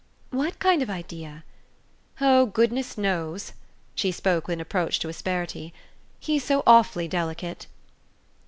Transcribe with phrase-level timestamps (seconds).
[0.31, 1.43] "What kind of idea?"
[2.19, 3.53] "Oh goodness knows!"
[3.93, 5.75] She spoke with an approach to asperity.
[6.19, 7.67] "He's so awfully delicate."